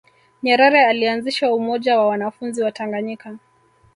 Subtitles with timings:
[0.43, 3.37] nyerere alianzisha umoja wa wanafunzi wa tanganyika